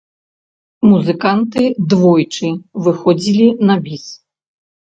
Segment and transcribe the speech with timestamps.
[0.91, 1.63] Музыканты
[1.93, 2.49] двойчы
[2.89, 4.05] выходзілі на біс.